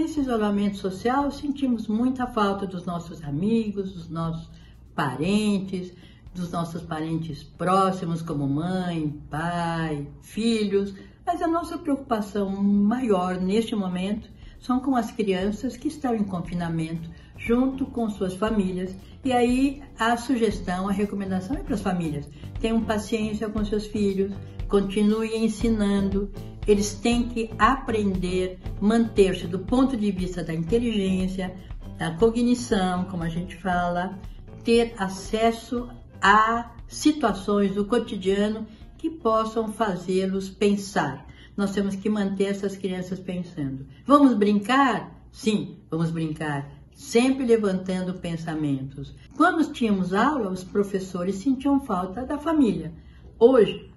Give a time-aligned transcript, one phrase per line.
[0.00, 4.50] isolamento social, sentimos muita falta dos nossos amigos, dos nossos
[4.94, 5.92] parentes,
[6.34, 10.94] dos nossos parentes próximos, como mãe, pai, filhos,
[11.24, 14.28] mas a nossa preocupação maior neste momento
[14.58, 18.94] são com as crianças que estão em confinamento junto com suas famílias.
[19.24, 22.28] E aí a sugestão, a recomendação é para as famílias:
[22.60, 24.32] tenham paciência com seus filhos,
[24.68, 26.30] continue ensinando.
[26.66, 31.54] Eles têm que aprender, manter-se do ponto de vista da inteligência,
[31.98, 34.18] da cognição, como a gente fala,
[34.64, 35.88] ter acesso
[36.20, 41.26] a situações do cotidiano que possam fazê-los pensar.
[41.56, 43.86] Nós temos que manter essas crianças pensando.
[44.06, 45.22] Vamos brincar?
[45.30, 49.14] Sim, vamos brincar sempre levantando pensamentos.
[49.36, 52.92] Quando tínhamos aula, os professores sentiam falta da família.
[53.38, 53.90] Hoje,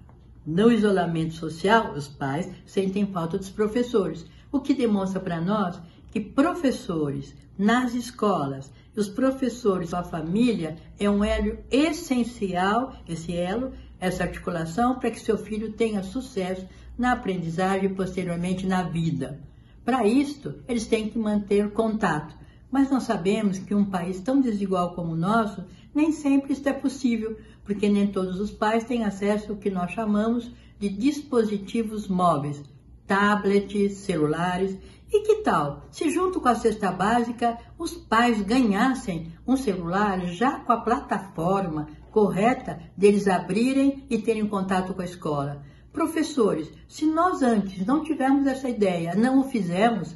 [0.48, 5.78] no isolamento social, os pais sentem falta dos professores, o que demonstra para nós
[6.10, 14.22] que professores nas escolas, os professores, a família é um elo essencial, esse elo, essa
[14.22, 19.38] articulação para que seu filho tenha sucesso na aprendizagem e posteriormente na vida.
[19.84, 22.34] Para isto, eles têm que manter contato.
[22.70, 26.72] Mas nós sabemos que um país tão desigual como o nosso, nem sempre isso é
[26.72, 32.62] possível, porque nem todos os pais têm acesso ao que nós chamamos de dispositivos móveis,
[33.06, 34.76] tablets, celulares.
[35.10, 40.60] E que tal se, junto com a cesta básica, os pais ganhassem um celular já
[40.60, 45.62] com a plataforma correta deles abrirem e terem contato com a escola?
[45.90, 50.14] Professores, se nós antes não tivermos essa ideia, não o fizemos,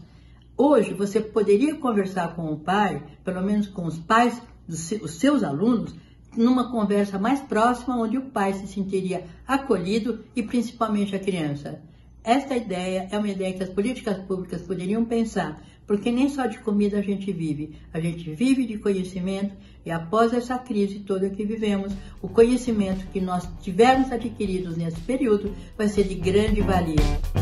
[0.57, 5.95] Hoje você poderia conversar com o pai, pelo menos com os pais dos seus alunos,
[6.37, 11.81] numa conversa mais próxima, onde o pai se sentiria acolhido e principalmente a criança.
[12.25, 16.59] Esta ideia é uma ideia que as políticas públicas poderiam pensar, porque nem só de
[16.61, 19.55] comida a gente vive, a gente vive de conhecimento
[19.85, 25.53] e após essa crise toda que vivemos, o conhecimento que nós tivermos adquiridos nesse período
[25.77, 27.42] vai ser de grande valia.